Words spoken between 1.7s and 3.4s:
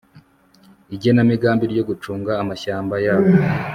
ryo gucunga amashyamba yabo